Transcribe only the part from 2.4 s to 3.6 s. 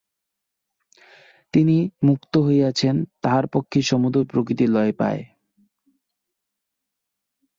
হইয়াছেন, তাঁহার